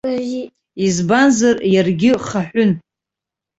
Избанзар, 0.85 1.55
иаргьы 1.73 2.11
хаҳәын. 2.25 2.71